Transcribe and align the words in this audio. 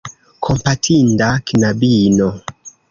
Kompatinda 0.43 1.27
knabino! 1.45 2.27